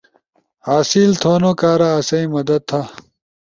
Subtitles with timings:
[0.67, 2.81] حاصل تھو کارا آسئی مدد تھا